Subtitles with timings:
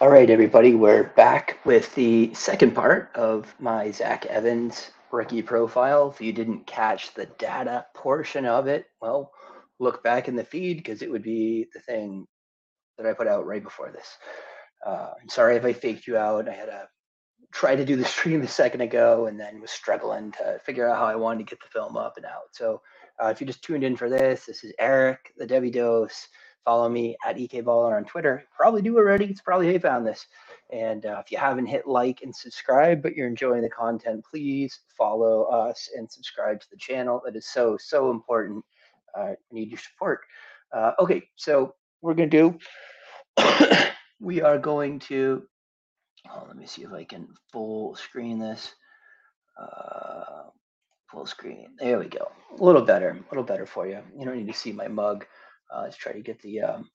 [0.00, 6.08] All right, everybody, we're back with the second part of my Zach Evans rookie profile.
[6.08, 9.30] If you didn't catch the data portion of it, well,
[9.78, 12.26] look back in the feed because it would be the thing
[12.96, 14.08] that I put out right before this.
[14.86, 16.48] Uh, I'm sorry if I faked you out.
[16.48, 16.88] I had to
[17.52, 20.96] try to do the stream a second ago and then was struggling to figure out
[20.96, 22.48] how I wanted to get the film up and out.
[22.52, 22.80] So
[23.22, 26.26] uh, if you just tuned in for this, this is Eric, the Debbie Dose.
[26.64, 28.44] Follow me at EKBaller on Twitter.
[28.54, 29.26] Probably do already.
[29.26, 30.26] It's probably how you found this.
[30.72, 34.80] And uh, if you haven't hit like and subscribe, but you're enjoying the content, please
[34.96, 37.22] follow us and subscribe to the channel.
[37.24, 38.64] That is so, so important.
[39.16, 40.20] Uh, I need your support.
[40.72, 42.58] Uh, okay, so we're going to
[43.36, 43.46] do,
[44.20, 45.42] we are going to,
[46.30, 48.74] oh, let me see if I can full screen this.
[49.60, 50.44] Uh,
[51.10, 51.70] full screen.
[51.78, 52.30] There we go.
[52.58, 53.98] A little better, a little better for you.
[54.16, 55.26] You don't need to see my mug.
[55.72, 56.90] Uh, let's try to get the um,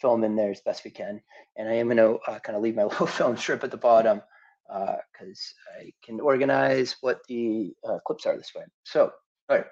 [0.00, 1.20] film in there as best we can.
[1.56, 3.76] And I am going to uh, kind of leave my little film strip at the
[3.76, 4.22] bottom
[4.66, 8.64] because uh, I can organize what the uh, clips are this way.
[8.84, 9.12] So,
[9.48, 9.66] all right,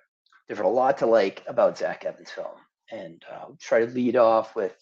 [0.48, 2.46] there's a lot to like about Zach Evans' film.
[2.90, 4.76] And uh, I'll try to lead off with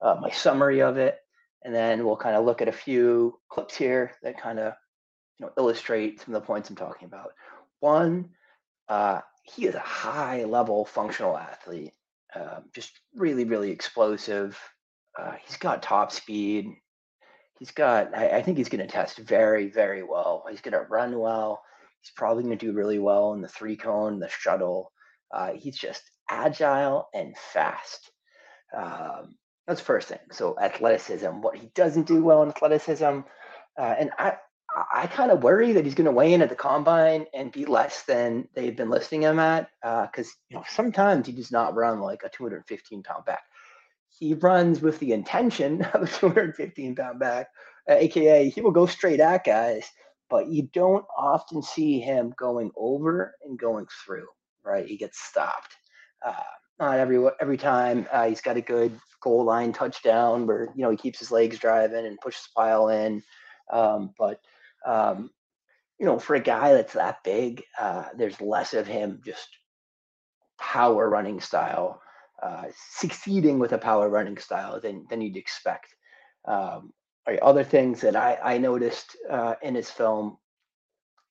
[0.00, 1.18] uh, my summary of it.
[1.64, 4.74] And then we'll kind of look at a few clips here that kind of
[5.38, 7.32] you know, illustrate some of the points I'm talking about.
[7.78, 8.30] One,
[9.44, 11.92] he is a high level functional athlete
[12.34, 14.58] um, just really, really explosive.
[15.18, 16.66] Uh, he's got top speed.
[17.58, 20.44] He's got, I, I think he's going to test very, very well.
[20.50, 21.62] He's going to run well.
[22.00, 24.90] He's probably going to do really well in the three cone, the shuttle.
[25.32, 28.10] Uh, he's just agile and fast.
[28.76, 29.36] Um,
[29.66, 30.18] that's first thing.
[30.32, 33.20] So athleticism, what he doesn't do well in athleticism,
[33.78, 34.34] uh, and I,
[34.92, 37.64] I kind of worry that he's going to weigh in at the combine and be
[37.64, 39.68] less than they've been listing him at.
[39.82, 43.42] Because uh, you know sometimes he does not run like a 215 pound back.
[44.08, 47.48] He runs with the intention of a 215 pound back,
[47.90, 49.86] uh, aka he will go straight at guys,
[50.30, 54.26] but you don't often see him going over and going through.
[54.64, 55.74] Right, he gets stopped.
[56.24, 56.34] Uh,
[56.78, 60.90] not every every time uh, he's got a good goal line touchdown where you know
[60.90, 63.22] he keeps his legs driving and pushes pile in.
[63.72, 64.40] Um, but
[64.86, 65.30] um,
[65.98, 69.48] you know, for a guy that's that big, uh, there's less of him just
[70.58, 72.00] power running style,
[72.42, 75.94] uh, succeeding with a power running style than than you'd expect.
[76.46, 76.92] Um,
[77.40, 80.38] other things that I, I noticed uh, in his film,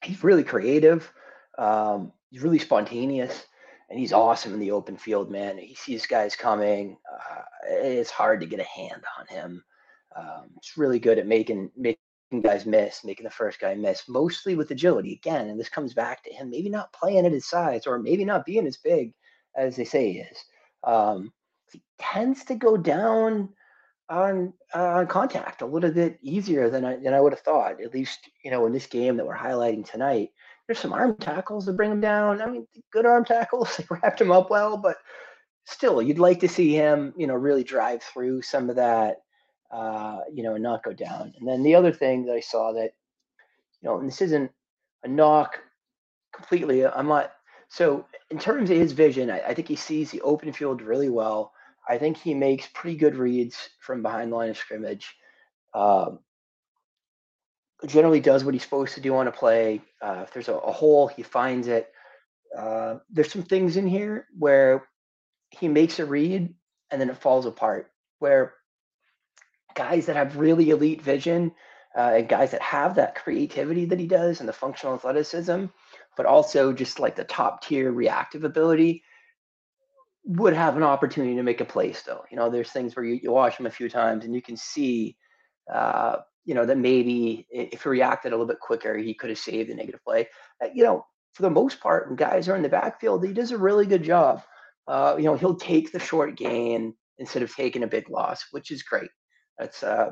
[0.03, 1.11] he's really creative.
[1.57, 3.45] Um, he's really spontaneous,
[3.89, 5.29] and he's awesome in the open field.
[5.29, 6.97] Man, he sees guys coming.
[7.11, 9.63] Uh, it's hard to get a hand on him.
[10.15, 11.99] Um, it's really good at making making
[12.39, 15.49] guys miss, making the first guy miss, mostly with agility again.
[15.49, 18.45] And this comes back to him maybe not playing at his size or maybe not
[18.45, 19.13] being as big
[19.55, 20.37] as they say he is.
[20.83, 21.33] Um,
[21.71, 23.49] he tends to go down
[24.09, 27.81] on uh, on contact a little bit easier than I than I would have thought.
[27.81, 30.29] At least you know in this game that we're highlighting tonight,
[30.67, 32.41] there's some arm tackles that bring him down.
[32.41, 33.77] I mean, good arm tackles.
[33.77, 34.97] They wrapped him up well, but
[35.65, 39.17] still, you'd like to see him you know really drive through some of that
[39.71, 41.33] uh, you know, and not go down.
[41.39, 42.91] And then the other thing that I saw that,
[43.81, 44.51] you know, and this isn't
[45.03, 45.59] a knock
[46.33, 46.85] completely.
[46.85, 47.31] I'm not.
[47.69, 51.09] So in terms of his vision, I, I think he sees the open field really
[51.09, 51.53] well.
[51.87, 55.15] I think he makes pretty good reads from behind the line of scrimmage.
[55.73, 56.19] Um,
[57.87, 59.81] generally does what he's supposed to do on a play.
[60.01, 61.91] Uh, if there's a, a, hole, he finds it.
[62.57, 64.85] Uh, there's some things in here where
[65.49, 66.53] he makes a read
[66.91, 67.89] and then it falls apart.
[68.19, 68.53] Where
[69.75, 71.51] guys that have really elite vision
[71.97, 75.65] uh, and guys that have that creativity that he does and the functional athleticism,
[76.15, 79.03] but also just like the top tier reactive ability
[80.23, 82.23] would have an opportunity to make a play still.
[82.31, 84.55] You know, there's things where you, you watch him a few times and you can
[84.55, 85.17] see,
[85.71, 89.39] uh, you know, that maybe if he reacted a little bit quicker, he could have
[89.39, 90.27] saved the negative play.
[90.63, 93.51] Uh, you know, for the most part, when guys are in the backfield, he does
[93.51, 94.43] a really good job.
[94.87, 98.71] Uh, you know, he'll take the short gain instead of taking a big loss, which
[98.71, 99.09] is great.
[99.57, 100.11] That's uh,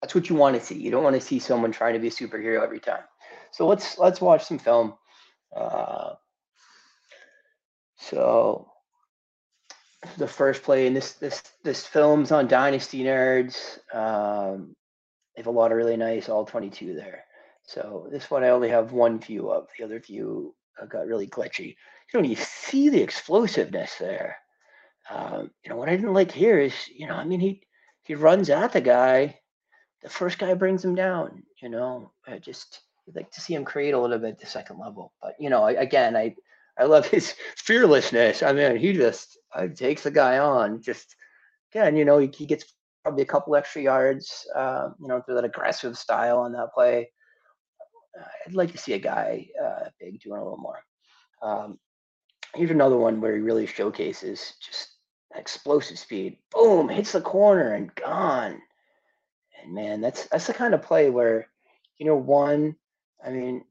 [0.00, 0.74] that's what you want to see.
[0.74, 3.04] You don't want to see someone trying to be a superhero every time.
[3.52, 4.94] So let's let's watch some film.
[5.54, 6.14] Uh,
[7.96, 8.68] so
[10.18, 13.78] the first play in this this this film's on Dynasty Nerds.
[13.94, 14.74] Um,
[15.34, 17.24] they have a lot of really nice all 22 there.
[17.64, 19.68] So this one I only have one view of.
[19.78, 21.76] The other view uh, got really glitchy.
[22.12, 24.36] You know, you see the explosiveness there.
[25.10, 27.62] Um, you know what I didn't like here is, you know, I mean he
[28.04, 29.38] he runs at the guy,
[30.02, 31.42] the first guy brings him down.
[31.60, 34.78] You know, I just would like to see him create a little bit the second
[34.78, 35.12] level.
[35.20, 36.34] But you know, I, again, I
[36.78, 38.42] I love his fearlessness.
[38.42, 40.82] I mean, he just I takes the guy on.
[40.82, 41.14] Just
[41.72, 42.64] again, you know, he, he gets
[43.02, 47.10] probably a couple extra yards, uh, you know, through that aggressive style on that play.
[48.18, 50.80] Uh, I'd like to see a guy uh, big doing a little more.
[51.42, 51.78] Um,
[52.54, 54.91] here's another one where he really showcases just
[55.34, 56.38] explosive speed.
[56.50, 58.60] Boom, hits the corner and gone.
[59.62, 61.48] And man, that's that's the kind of play where,
[61.98, 62.76] you know, one,
[63.24, 63.64] I mean,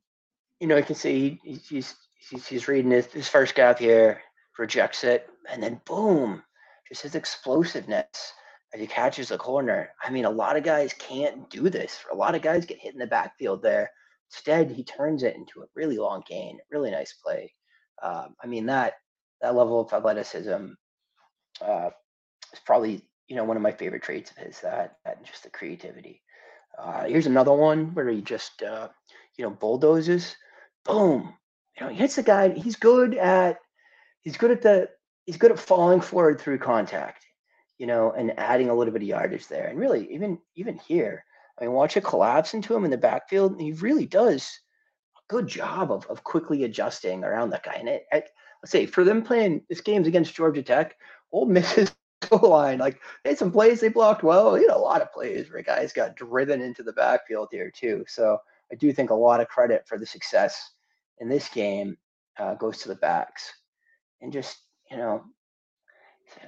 [0.59, 1.95] you know, you can see he's
[2.29, 4.21] he's, he's reading his, his first guy here,
[4.57, 6.43] rejects it, and then boom,
[6.87, 8.33] just his explosiveness
[8.73, 9.89] as he catches the corner.
[10.01, 11.99] I mean, a lot of guys can't do this.
[12.11, 13.91] A lot of guys get hit in the backfield there.
[14.29, 17.53] Instead, he turns it into a really long gain, really nice play.
[18.01, 18.93] Um, I mean that
[19.41, 20.73] that level of athleticism
[21.59, 21.89] uh,
[22.53, 24.59] is probably you know one of my favorite traits of his.
[24.61, 26.21] That that just the creativity.
[26.77, 28.89] Uh, here's another one where he just uh,
[29.37, 30.35] you know bulldozes,
[30.85, 31.33] boom.
[31.77, 32.49] You know he hits the guy.
[32.49, 33.59] He's good at
[34.21, 34.89] he's good at the
[35.25, 37.25] he's good at falling forward through contact,
[37.77, 39.67] you know, and adding a little bit of yardage there.
[39.67, 41.23] And really, even even here,
[41.59, 43.53] I mean, watch it collapse into him in the backfield.
[43.53, 44.59] And He really does
[45.17, 47.75] a good job of, of quickly adjusting around that guy.
[47.75, 48.23] And it, I,
[48.63, 50.95] let's say for them playing this game's against Georgia Tech,
[51.31, 51.93] Ole Miss's
[52.41, 54.55] line, like they had some plays they blocked well.
[54.55, 58.05] He had a lot of plays where guys got driven into the backfield here too.
[58.07, 58.37] So
[58.71, 60.71] I do think a lot of credit for the success
[61.19, 61.97] in this game
[62.37, 63.51] uh, goes to the backs.
[64.21, 64.57] And just,
[64.89, 65.23] you know,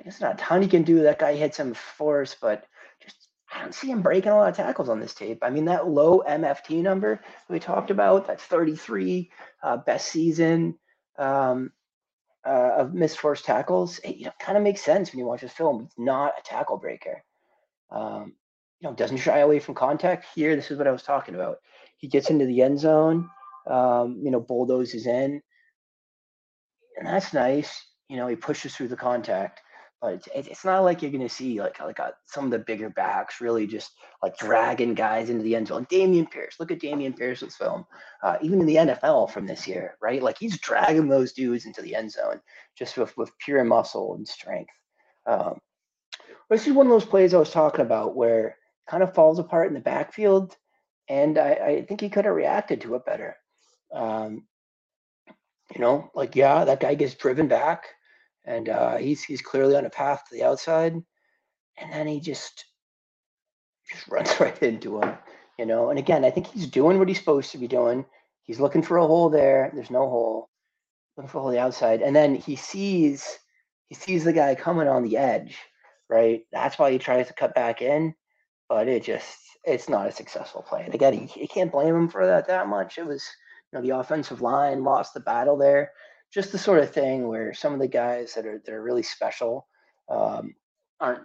[0.05, 1.03] it's not a ton he can do.
[1.03, 2.65] That guy hit some force, but
[3.03, 5.39] just I don't see him breaking a lot of tackles on this tape.
[5.41, 9.31] I mean, that low MFT number we talked about, that's 33,
[9.63, 10.77] uh, best season
[11.17, 11.71] um,
[12.45, 13.99] uh, of missed forced tackles.
[13.99, 15.83] It you know, kind of makes sense when you watch this film.
[15.83, 17.23] He's not a tackle breaker.
[17.91, 18.33] Um,
[18.79, 20.25] you know, doesn't shy away from contact.
[20.35, 21.57] Here, this is what I was talking about.
[21.97, 23.29] He gets into the end zone,
[23.67, 25.41] um, you know, bulldozes in,
[26.97, 27.85] and that's nice.
[28.09, 29.61] You know, he pushes through the contact
[30.07, 32.59] it's, it's not like you're going to see like like a, uh, some of the
[32.59, 33.91] bigger backs really just
[34.21, 35.85] like dragging guys into the end zone.
[35.85, 37.85] Dameon Pierce, look at Dameon Pierce's film,
[38.23, 40.21] uh, even in the NFL from this year, right?
[40.21, 42.41] Like he's dragging those dudes into the end zone
[42.77, 44.73] just with with pure muscle and strength.
[45.25, 45.59] Um,
[46.49, 48.57] this is one of those plays I was talking about where
[48.89, 50.55] kind of falls apart in the backfield,
[51.07, 53.37] and I, I think he could have reacted to it better.
[53.93, 54.47] Um,
[55.73, 57.85] you know, like yeah, that guy gets driven back
[58.45, 60.93] and uh, he's he's clearly on a path to the outside,
[61.77, 62.65] and then he just
[63.89, 65.17] just runs right into him,
[65.57, 65.89] you know.
[65.89, 68.05] And again, I think he's doing what he's supposed to be doing.
[68.43, 69.71] He's looking for a hole there.
[69.73, 70.49] There's no hole.
[71.15, 73.39] Looking for a hole on the outside, and then he sees
[73.87, 75.57] he sees the guy coming on the edge,
[76.09, 76.41] right?
[76.51, 78.13] That's why he tries to cut back in,
[78.67, 80.83] but it just it's not a successful play.
[80.83, 82.97] And again, you can't blame him for that that much.
[82.97, 83.23] It was
[83.71, 85.91] you know the offensive line lost the battle there
[86.33, 89.03] just the sort of thing where some of the guys that are that are really
[89.03, 89.67] special
[90.09, 90.55] um,
[90.99, 91.23] aren't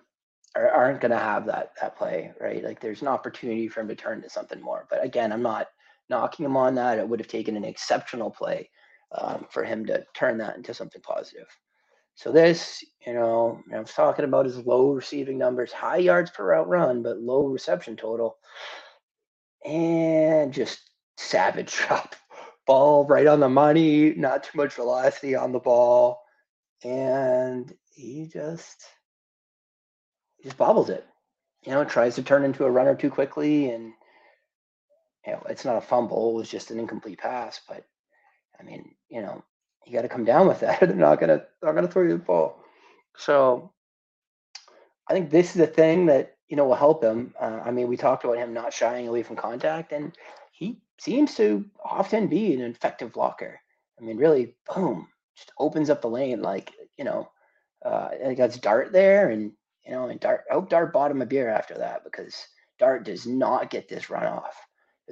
[0.54, 2.62] are, aren't going to have that that play, right?
[2.62, 4.86] Like there's an opportunity for him to turn to something more.
[4.90, 5.68] But again, I'm not
[6.10, 6.98] knocking him on that.
[6.98, 8.70] It would have taken an exceptional play
[9.16, 11.46] um, for him to turn that into something positive.
[12.14, 16.46] So this, you know, I was talking about his low receiving numbers, high yards per
[16.46, 18.36] route run, but low reception total,
[19.64, 20.80] and just
[21.16, 22.16] savage drop
[22.68, 26.22] ball right on the money, not too much velocity on the ball,
[26.84, 28.84] and he just
[30.36, 31.04] he just bobbles it.
[31.64, 33.92] You know, tries to turn into a runner too quickly, and
[35.26, 37.60] you know, it's not a fumble; it was just an incomplete pass.
[37.66, 37.84] But
[38.60, 39.42] I mean, you know,
[39.86, 40.80] you got to come down with that.
[40.80, 42.62] They're not gonna they're not gonna throw you the ball.
[43.16, 43.72] So
[45.08, 47.34] I think this is a thing that you know will help him.
[47.40, 50.12] Uh, I mean, we talked about him not shying away from contact, and
[50.52, 53.60] he seems to often be an effective blocker.
[53.98, 56.42] I mean, really, boom, just opens up the lane.
[56.42, 57.30] Like, you know,
[57.84, 59.30] uh, I that's Dart there.
[59.30, 59.52] And,
[59.84, 62.36] you know, and Dart, I hope Dart bought him a beer after that because
[62.78, 64.56] Dart does not get this run off.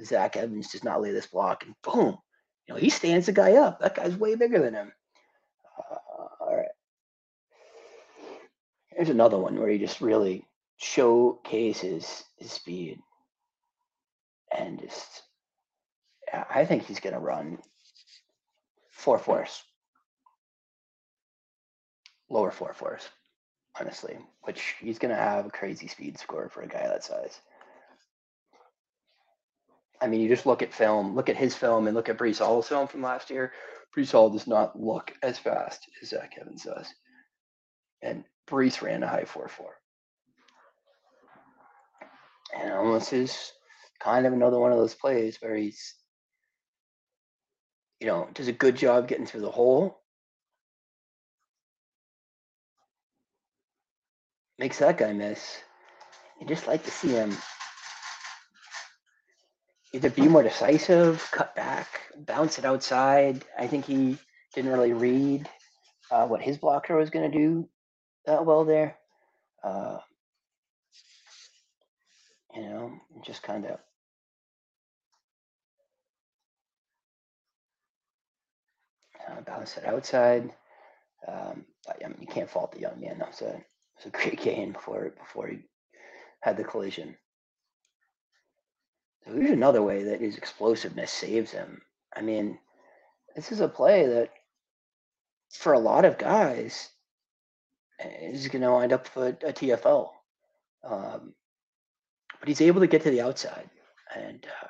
[0.03, 2.17] Zach Evans does not lay this block and boom,
[2.67, 3.79] you know, he stands the guy up.
[3.79, 4.91] That guy's way bigger than him.
[5.77, 5.95] Uh,
[6.41, 6.67] all right.
[8.89, 10.45] Here's another one where he just really
[10.77, 12.99] showcases his speed
[14.55, 15.23] and just
[16.33, 17.59] I think he's going to run
[18.91, 19.63] four fours,
[22.29, 23.07] lower four fours,
[23.79, 27.39] honestly, which he's going to have a crazy speed score for a guy that size.
[30.01, 32.39] I mean, you just look at film, look at his film, and look at Breece
[32.39, 33.53] Hall's film from last year.
[33.95, 36.93] Breece Hall does not look as fast as Zach Evans does.
[38.03, 39.73] And Breece ran a high 4 4.
[42.59, 43.53] And almost is
[43.99, 45.95] kind of another one of those plays where he's
[47.99, 49.99] you know, does a good job getting through the hole.
[54.59, 55.61] Makes that guy miss.
[56.39, 57.35] You just like to see him
[59.93, 61.87] either be more decisive, cut back,
[62.17, 63.43] bounce it outside.
[63.57, 64.17] I think he
[64.53, 65.49] didn't really read
[66.11, 67.69] uh, what his blocker was going to do
[68.25, 68.97] that well there.
[69.63, 69.99] Uh,
[72.55, 72.93] you know,
[73.25, 73.79] just kind of
[79.27, 80.53] uh, bounce it outside.
[81.27, 83.19] Um, I mean, you can't fault the young man.
[83.19, 83.53] That was a,
[83.95, 85.59] was a great gain before before he
[86.41, 87.15] had the collision.
[89.25, 91.81] So here's another way that his explosiveness saves him.
[92.15, 92.59] I mean,
[93.35, 94.31] this is a play that,
[95.51, 96.89] for a lot of guys,
[97.99, 100.09] is going to wind up a, a TFL.
[100.83, 101.33] Um,
[102.39, 103.69] but he's able to get to the outside,
[104.15, 104.67] and uh,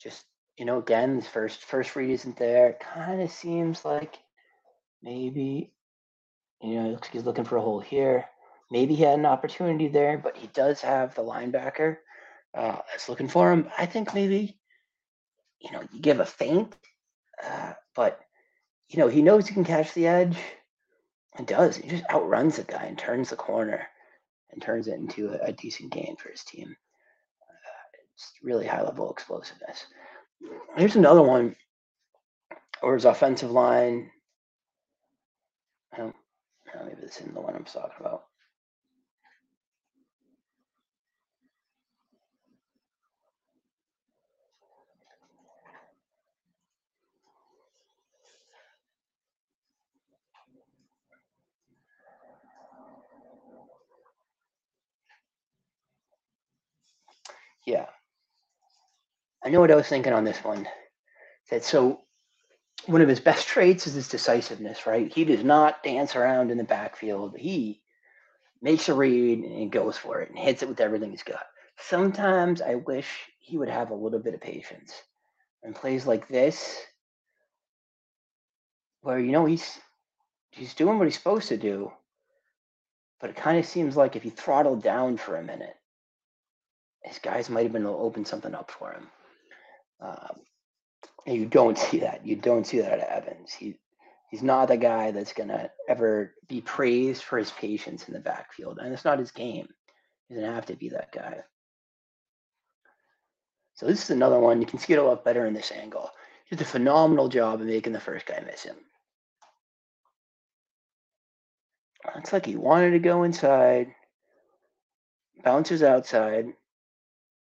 [0.00, 0.24] just
[0.58, 2.70] you know, again, first first read isn't there.
[2.70, 4.18] It kind of seems like
[5.02, 5.74] maybe
[6.64, 8.24] you know, looks like he's looking for a hole here.
[8.70, 11.98] Maybe he had an opportunity there, but he does have the linebacker
[12.54, 13.68] uh, that's looking for him.
[13.76, 14.58] I think maybe,
[15.60, 16.74] you know, you give a feint,
[17.44, 18.20] uh, but,
[18.88, 20.36] you know, he knows he can catch the edge
[21.36, 21.76] and does.
[21.76, 23.86] He just outruns the guy and turns the corner
[24.50, 26.74] and turns it into a, a decent gain for his team.
[27.42, 29.84] Uh, it's really high level explosiveness.
[30.76, 31.56] Here's another one
[32.80, 34.10] where his offensive line.
[35.98, 36.14] Um,
[36.74, 38.24] uh, maybe this isn't the one I'm talking about.
[57.66, 57.86] Yeah.
[59.44, 60.66] I know what I was thinking on this one.
[61.60, 62.00] So
[62.86, 65.12] one of his best traits is his decisiveness, right?
[65.12, 67.36] He does not dance around in the backfield.
[67.36, 67.82] He
[68.62, 71.44] makes a read and goes for it and hits it with everything he's got.
[71.78, 73.06] Sometimes I wish
[73.38, 74.92] he would have a little bit of patience.
[75.62, 76.78] And plays like this,
[79.00, 79.78] where you know he's
[80.50, 81.90] he's doing what he's supposed to do,
[83.18, 85.74] but it kind of seems like if he throttled down for a minute,
[87.02, 89.08] his guys might have been able to open something up for him.
[90.00, 90.40] Um,
[91.26, 92.26] you don't see that.
[92.26, 93.52] You don't see that at Evans.
[93.52, 93.76] He
[94.30, 98.78] he's not the guy that's gonna ever be praised for his patience in the backfield,
[98.78, 99.68] and it's not his game.
[100.28, 101.42] He doesn't have to be that guy.
[103.74, 104.60] So this is another one.
[104.60, 106.10] You can see it a lot better in this angle.
[106.46, 108.76] He did a phenomenal job of making the first guy miss him.
[112.14, 113.94] Looks like he wanted to go inside,
[115.42, 116.52] bounces outside,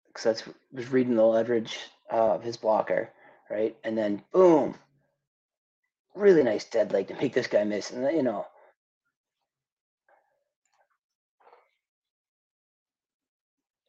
[0.08, 1.78] because that's was reading the leverage
[2.12, 3.10] uh, of his blocker
[3.50, 3.76] right?
[3.84, 4.76] And then boom,
[6.14, 7.90] really nice dead leg to make this guy miss.
[7.90, 8.46] And you know,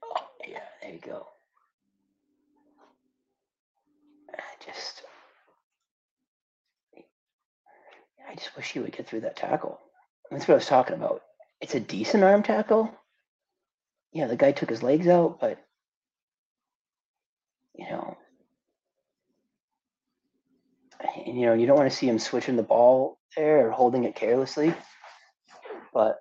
[0.04, 1.28] oh, yeah, there you go.
[4.34, 5.04] I just,
[8.30, 9.80] I just wish he would get through that tackle.
[10.32, 11.22] That's what I was talking about.
[11.60, 12.92] It's a decent arm tackle.
[14.14, 15.64] Yeah, the guy took his legs out, but
[17.76, 18.18] you know,
[21.34, 24.16] you know, you don't want to see him switching the ball there or holding it
[24.16, 24.74] carelessly.
[25.94, 26.20] But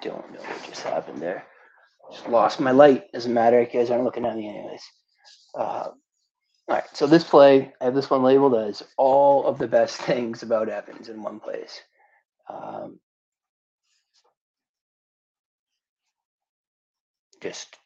[0.00, 1.44] don't know what just happened there.
[2.12, 3.12] Just lost my light.
[3.12, 3.60] Doesn't matter.
[3.60, 4.82] You guys aren't looking at me anyways.
[5.54, 5.96] Uh, all
[6.68, 6.84] right.
[6.94, 10.68] So this play, I have this one labeled as all of the best things about
[10.68, 11.80] Evans in one place.
[12.48, 12.98] Um,
[17.40, 17.76] just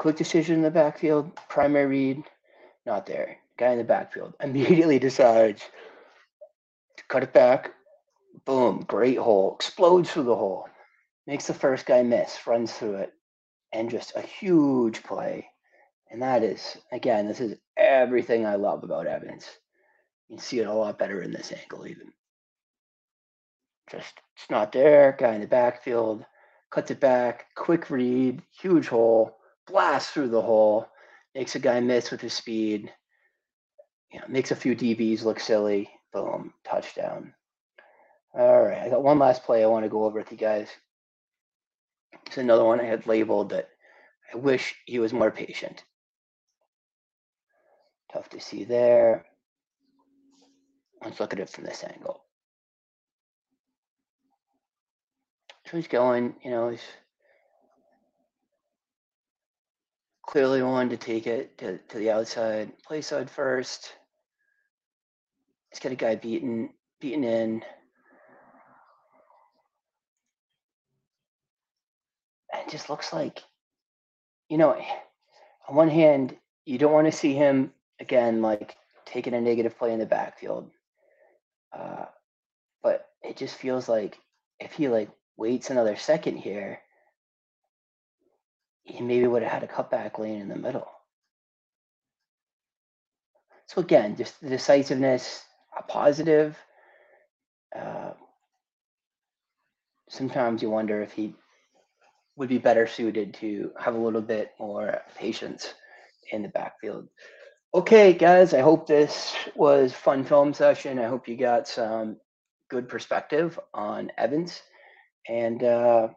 [0.00, 2.24] quick decision in the backfield, primary read,
[2.86, 3.36] not there.
[3.58, 5.62] Guy in the backfield immediately decides
[6.96, 7.72] to cut it back.
[8.46, 10.66] Boom, great hole, explodes through the hole,
[11.26, 13.12] makes the first guy miss, runs through it,
[13.72, 15.46] and just a huge play.
[16.10, 19.46] And that is, again, this is everything I love about Evans.
[20.28, 22.12] You can see it a lot better in this angle, even.
[23.90, 25.14] Just, it's not there.
[25.18, 26.24] Guy in the backfield,
[26.70, 30.86] cuts it back, quick read, huge hole, blast through the hole,
[31.34, 32.92] makes a guy miss with his speed,
[34.12, 37.34] you know, makes a few DBs look silly, boom, touchdown.
[38.32, 40.68] All right, I got one last play I want to go over with you guys.
[42.26, 43.68] It's another one I had labeled that
[44.32, 45.84] I wish he was more patient.
[48.12, 49.26] Tough to see there.
[51.02, 52.24] Let's look at it from this angle.
[55.59, 56.82] So he's going, you know, he's
[60.26, 63.92] clearly wanted to take it to, to the outside, play side first.
[65.70, 67.62] He's got a guy beaten, beaten in.
[72.52, 73.42] And it just looks like,
[74.48, 74.80] you know,
[75.68, 79.92] on one hand, you don't want to see him again, like taking a negative play
[79.92, 80.70] in the backfield.
[81.72, 82.06] Uh,
[82.82, 84.18] but it just feels like
[84.58, 86.80] if he like waits another second here,
[88.82, 90.88] he maybe would have had a cutback lane in the middle.
[93.66, 95.42] So again, just the decisiveness,
[95.78, 96.58] a positive.
[97.74, 98.12] Uh,
[100.08, 101.34] sometimes you wonder if he
[102.36, 105.72] would be better suited to have a little bit more patience
[106.32, 107.08] in the backfield.
[107.72, 110.98] Okay, guys, I hope this was fun film session.
[110.98, 112.16] I hope you got some
[112.68, 114.60] good perspective on Evans.
[115.30, 116.08] And uh,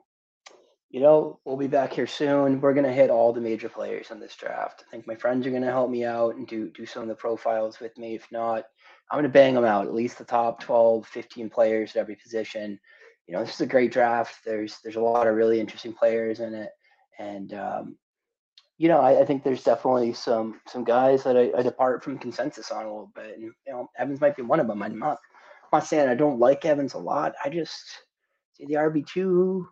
[0.89, 2.59] you know, we'll be back here soon.
[2.59, 4.83] We're gonna hit all the major players in this draft.
[4.87, 7.15] I think my friends are gonna help me out and do do some of the
[7.15, 8.15] profiles with me.
[8.15, 8.65] If not,
[9.11, 9.85] I'm gonna bang them out.
[9.85, 12.79] At least the top 12, 15 players at every position.
[13.27, 14.37] You know, this is a great draft.
[14.43, 16.71] There's there's a lot of really interesting players in it,
[17.19, 17.97] and um,
[18.79, 22.17] you know, I, I, think there's definitely some some guys that I, I, depart from
[22.17, 24.81] consensus on a little bit, and you know, Evans might be one of them.
[24.81, 25.19] I'm not,
[25.61, 27.33] I'm not saying I don't like Evans a lot.
[27.45, 27.83] I just
[28.67, 29.67] the RB two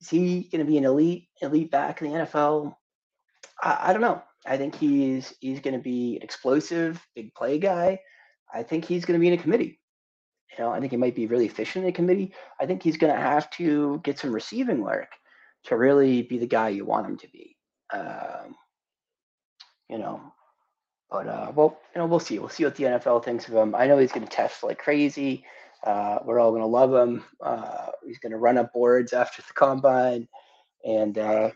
[0.00, 2.74] is he going to be an elite elite back in the NFL?
[3.62, 4.22] I, I don't know.
[4.44, 8.00] I think he's he's going to be an explosive, big play guy.
[8.52, 9.80] I think he's going to be in a committee.
[10.50, 12.34] You know, I think he might be really efficient in a committee.
[12.60, 15.08] I think he's going to have to get some receiving work
[15.64, 17.56] to really be the guy you want him to be.
[17.92, 18.56] Um,
[19.88, 20.20] you know,
[21.10, 22.38] but uh, well, you know, we'll see.
[22.38, 23.74] We'll see what the NFL thinks of him.
[23.74, 25.44] I know he's going to test like crazy.
[25.84, 27.24] Uh, we're all going to love him.
[27.40, 30.28] Uh, he's going to run up boards after the combine,
[30.84, 31.50] and uh,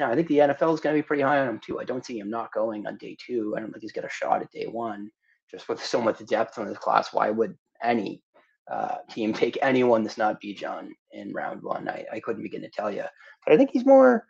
[0.00, 1.80] I think the NFL is going to be pretty high on him too.
[1.80, 3.54] I don't see him not going on day two.
[3.56, 5.10] I don't think he's got a shot at day one.
[5.50, 8.22] Just with so much depth on this class, why would any
[8.70, 11.88] uh, team take anyone that's not Bijan in round one?
[11.88, 13.04] I, I couldn't begin to tell you,
[13.44, 14.26] but I think he's more,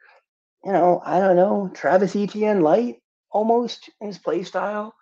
[0.64, 4.94] you know, I don't know, Travis Etienne light almost in his play style.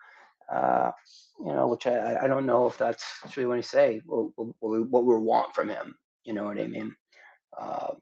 [1.38, 3.05] You know, which I, I don't know if that's
[3.37, 5.94] really what want say, what, what, what we want from him.
[6.25, 6.94] You know what I mean?
[7.59, 7.92] Uh,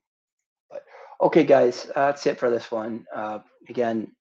[0.71, 0.83] but
[1.21, 3.05] okay, guys, that's it for this one.
[3.15, 4.13] Uh, again,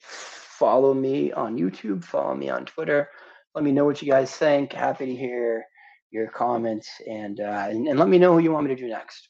[0.00, 3.08] follow me on YouTube, follow me on Twitter.
[3.54, 4.72] Let me know what you guys think.
[4.72, 5.64] Happy to hear
[6.10, 8.88] your comments and, uh, and, and let me know who you want me to do
[8.88, 9.28] next.